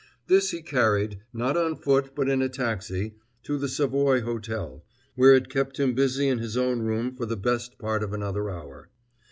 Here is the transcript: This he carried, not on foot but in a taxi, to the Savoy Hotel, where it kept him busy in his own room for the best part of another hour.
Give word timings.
This 0.25 0.49
he 0.49 0.63
carried, 0.63 1.19
not 1.31 1.55
on 1.55 1.75
foot 1.75 2.15
but 2.15 2.27
in 2.27 2.41
a 2.41 2.49
taxi, 2.49 3.17
to 3.43 3.59
the 3.59 3.67
Savoy 3.67 4.21
Hotel, 4.21 4.83
where 5.13 5.35
it 5.35 5.47
kept 5.47 5.77
him 5.79 5.93
busy 5.93 6.27
in 6.27 6.39
his 6.39 6.57
own 6.57 6.79
room 6.81 7.15
for 7.15 7.27
the 7.27 7.37
best 7.37 7.77
part 7.77 8.01
of 8.01 8.11
another 8.11 8.49
hour. 8.49 8.89